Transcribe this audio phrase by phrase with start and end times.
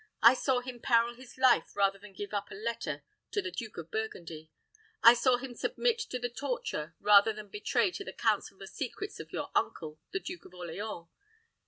[0.23, 3.03] I saw him peril his life rather than give up a letter
[3.33, 4.49] to the Duke of Burgundy.
[5.03, 9.19] I saw him submit to the torture rather than betray to the Council the secrets
[9.19, 11.05] of your uncle, the Duke of Orleans.